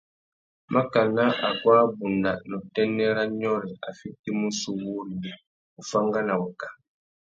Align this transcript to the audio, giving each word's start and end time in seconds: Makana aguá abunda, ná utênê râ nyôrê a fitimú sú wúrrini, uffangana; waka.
Makana 0.73 1.23
aguá 1.49 1.75
abunda, 1.85 2.31
ná 2.49 2.55
utênê 2.63 3.07
râ 3.15 3.23
nyôrê 3.39 3.71
a 3.87 3.89
fitimú 3.99 4.47
sú 4.59 4.71
wúrrini, 4.83 5.31
uffangana; 5.79 6.33
waka. 6.41 6.67